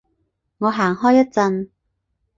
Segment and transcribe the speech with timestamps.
[0.57, 1.69] 我行開一陣